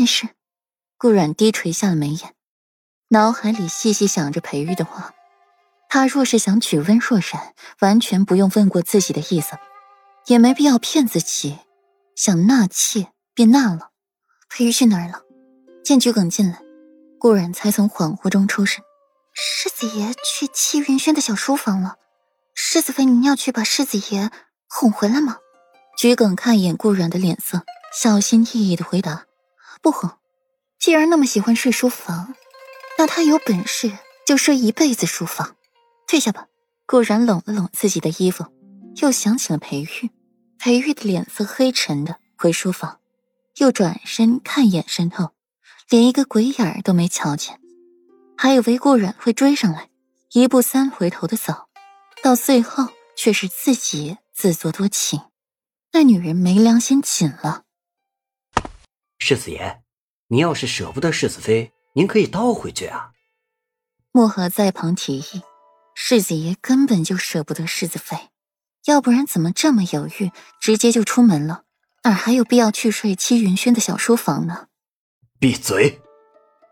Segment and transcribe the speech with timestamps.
[0.00, 0.30] 没事。
[0.96, 2.34] 顾阮低垂下了眉眼，
[3.08, 5.12] 脑海里细细想着裴玉的话。
[5.90, 9.58] 他若是想娶温若然，完全不用问过自己的意思，
[10.26, 11.58] 也没必要骗自己，
[12.16, 13.90] 想纳妾便纳了。
[14.48, 15.20] 裴玉去哪儿了？
[15.84, 16.62] 见桔梗进来，
[17.18, 18.82] 顾然才从恍惚中抽身。
[19.34, 21.96] 世子爷去戚云轩的小书房了。
[22.54, 24.30] 世子妃，您要去把世子爷
[24.66, 25.36] 哄回来吗？
[25.98, 29.26] 桔梗看一眼顾然的脸色，小心翼翼的回答
[29.80, 30.10] ：“不哄。
[30.78, 32.34] 既然那么喜欢睡书房，
[32.98, 33.92] 那他有本事
[34.26, 35.56] 就睡一辈子书房。”
[36.06, 36.46] 退下吧。
[36.86, 38.46] 顾然拢了拢自己的衣服，
[38.96, 40.10] 又想起了裴玉。
[40.58, 42.98] 裴玉的脸色黑沉的回书房，
[43.58, 45.30] 又转身看一眼身后，
[45.88, 47.60] 连一个鬼眼儿都没瞧见。
[48.36, 49.88] 还以为顾然会追上来，
[50.32, 51.68] 一步三回头的走，
[52.24, 55.20] 到最后却是自己自作多情。
[55.92, 57.62] 那女人没良心紧了。
[59.30, 59.80] 世子爷，
[60.26, 63.12] 您要是舍不得世子妃，您可以倒回去啊。
[64.10, 65.42] 墨荷在旁提议。
[65.94, 68.30] 世子爷根本就舍不得世子妃，
[68.86, 71.62] 要不然怎么这么犹豫，直接就出门了？
[72.02, 74.66] 哪还有必要去睡戚云轩的小书房呢？
[75.38, 76.02] 闭嘴！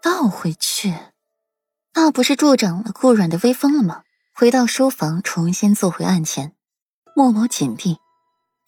[0.00, 0.94] 倒回去，
[1.94, 4.04] 那不是助长了顾阮的威风了吗？
[4.32, 6.54] 回到书房，重新坐回案前，
[7.16, 7.96] 墨眸紧闭，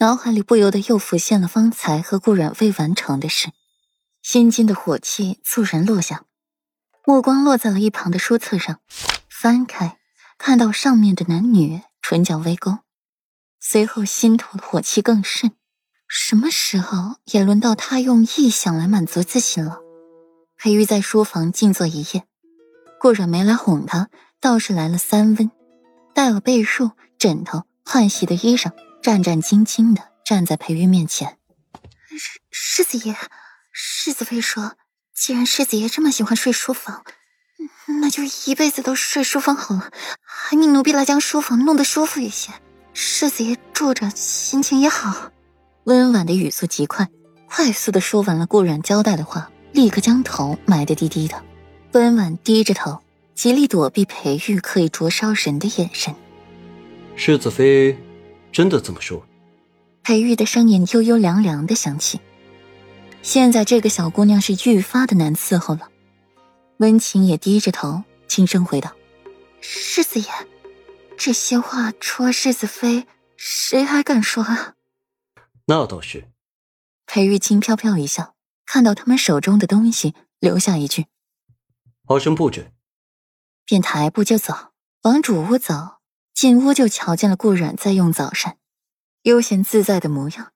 [0.00, 3.53] 脑海里不由得又浮现了方才和顾阮未完成的事，
[4.27, 6.25] 心间的火气猝然落下，
[7.05, 8.81] 目光落在了一旁的书册上，
[9.29, 10.01] 翻开。
[10.37, 12.79] 看到上面的男女唇角微勾，
[13.61, 15.53] 随后心头的火气更甚。
[16.09, 19.79] 什么时候也轮到他用臆想来满足自己了？
[20.57, 22.25] 裴玉在书房静坐一夜，
[22.99, 25.49] 顾阮没来哄他，倒是来了三温，
[26.13, 31.39] 带了被褥、枕头、换洗的衣裳，战战兢兢的站在裴玉面前。
[32.19, 33.17] 世世子爷，
[34.07, 34.75] 世子妃说，
[35.12, 37.03] 既然世子爷这么喜欢睡书房。
[38.01, 39.91] 那就一辈子都睡书房好了，
[40.23, 42.53] 还命奴婢来将书房弄得舒服一些，
[42.94, 45.33] 世子爷住着心情也好。
[45.87, 47.09] 温婉的语速极快，
[47.49, 51.43] 快速的说完了顾然交代的话，立刻将头埋得低低的。
[51.91, 53.00] 温婉低着头，
[53.34, 56.15] 极力躲避裴玉可以灼烧人的眼神。
[57.17, 57.99] 世子妃
[58.53, 59.27] 真的这么说？
[60.05, 62.21] 裴玉的声音悠悠凉凉的响起。
[63.26, 65.91] 现在这个小姑娘是愈发的难伺候了。
[66.76, 68.94] 温情也低着头，轻声回道
[69.60, 70.28] ：“世子爷，
[71.19, 74.75] 这些话除了世子妃，谁还敢说啊？”
[75.66, 76.28] 那倒是。
[77.04, 81.06] 裴玉清飘飘一笑，看到他们手中的东西，留下一句
[82.06, 82.70] ：“好生布置。”
[83.66, 84.70] 便抬步就走，
[85.03, 85.97] 往主屋走。
[86.32, 88.56] 进屋就瞧见了顾阮在用早膳，
[89.22, 90.53] 悠闲自在的模样，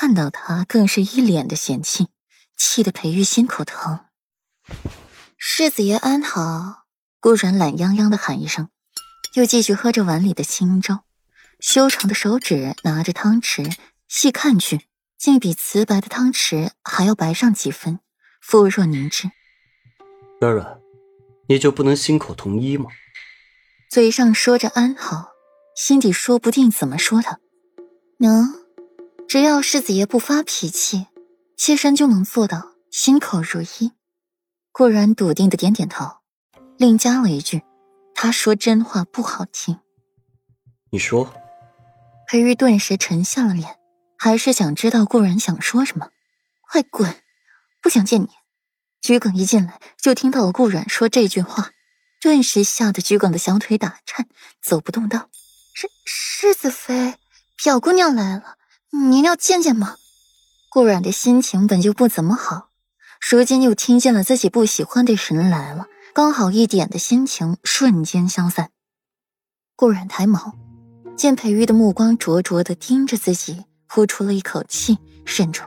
[0.00, 2.06] 看到他更是一脸的嫌弃，
[2.56, 3.98] 气得裴玉心口疼。
[5.36, 6.84] 世子爷安好，
[7.18, 8.68] 顾然懒洋洋的喊一声，
[9.34, 11.00] 又继续喝着碗里的清粥，
[11.58, 13.74] 修长的手指拿着汤匙，
[14.06, 14.86] 细看去，
[15.18, 17.98] 竟比瓷白的汤匙还要白上几分，
[18.40, 19.32] 肤若凝脂。
[20.40, 20.78] 软软，
[21.48, 22.88] 你就不能心口同一吗？
[23.90, 25.30] 嘴上说着安好，
[25.74, 27.40] 心底说不定怎么说的。
[28.18, 28.57] 能，
[29.28, 31.06] 只要世子爷不发脾气，
[31.54, 33.92] 妾身就能做到心口如一。
[34.72, 36.06] 顾然笃定的点点头，
[36.78, 37.62] 另加了一句
[38.16, 39.80] ：“他说真话不好听。”
[40.90, 41.30] 你说。
[42.26, 43.78] 裴玉顿时沉下了脸，
[44.16, 46.08] 还是想知道顾然想说什么。
[46.62, 47.14] 快滚！
[47.82, 48.28] 不想见你。
[49.02, 51.72] 桔梗一进来就听到了顾然说这句话，
[52.20, 54.26] 顿时吓得桔梗的小腿打颤，
[54.62, 55.28] 走不动道
[55.74, 57.18] ：“世世子妃，
[57.62, 58.56] 表姑娘来了，
[58.90, 59.96] 您要见见吗？”
[60.70, 62.68] 顾然的心情本就不怎么好。
[63.20, 68.70] 如今又听见了自己不喜欢的人来了，刚好一点的心情瞬间消散。
[69.74, 70.52] 顾然抬眸，
[71.16, 75.64] 见裴玉的目光灼灼的盯着自己，呼出了一口气，忍住：“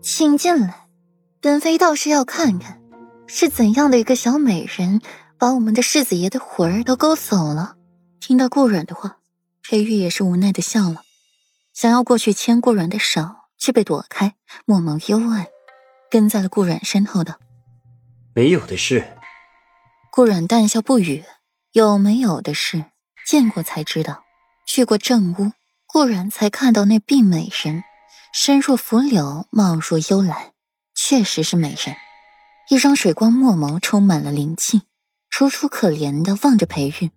[0.00, 0.86] 请进来，
[1.40, 2.80] 本妃倒是要看看，
[3.26, 5.00] 是怎样的一个小美人，
[5.38, 7.76] 把我们的世子爷的魂儿都勾走了。”
[8.20, 9.16] 听到顾软的话，
[9.62, 11.02] 裴玉也是无奈的笑了，
[11.72, 13.22] 想要过去牵顾软的手，
[13.58, 14.34] 却被躲开，
[14.66, 15.46] 墨眸幽暗。
[16.10, 17.38] 跟在了顾阮身后的，
[18.34, 19.16] 没有的事。
[20.10, 21.24] 顾阮淡笑不语。
[21.72, 22.84] 有没有的事，
[23.26, 24.24] 见过才知道。
[24.66, 25.52] 去过正屋，
[25.86, 27.82] 顾阮才看到那病美人，
[28.34, 30.52] 身若拂柳，貌若幽兰，
[30.94, 31.96] 确实是美人。
[32.68, 34.82] 一双水光墨眸充满了灵气，
[35.30, 37.10] 楚楚可怜的望着裴玉。